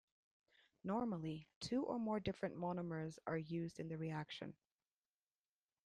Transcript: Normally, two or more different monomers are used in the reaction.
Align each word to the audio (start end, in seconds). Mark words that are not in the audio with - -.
Normally, 0.83 1.47
two 1.59 1.83
or 1.83 1.99
more 1.99 2.19
different 2.19 2.57
monomers 2.57 3.19
are 3.27 3.37
used 3.37 3.79
in 3.79 3.87
the 3.87 3.99
reaction. 3.99 4.55